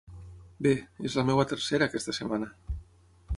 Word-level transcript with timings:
Bé, 0.67 0.71
és 1.09 1.17
la 1.19 1.25
meva 1.27 1.45
tercera 1.51 1.89
aquesta 1.91 2.17
setmana. 2.21 2.49